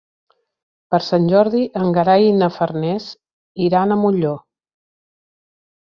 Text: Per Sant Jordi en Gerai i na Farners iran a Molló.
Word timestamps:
Per 0.93 0.99
Sant 1.07 1.27
Jordi 1.33 1.61
en 1.83 1.93
Gerai 1.99 2.25
i 2.29 2.33
na 2.39 2.49
Farners 2.57 3.07
iran 3.67 3.97
a 3.97 3.99
Molló. 4.07 4.33